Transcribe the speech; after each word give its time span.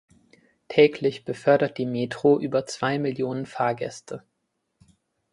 Täglich 0.67 1.25
befördert 1.25 1.77
die 1.77 1.85
Metro 1.85 2.39
über 2.39 2.65
zwei 2.65 2.97
Millionen 2.97 3.45
Fahrgäste. 3.45 4.23